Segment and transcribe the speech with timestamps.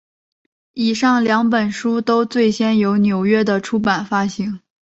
[0.73, 4.59] 以上两本书都最先由纽约的出版发行。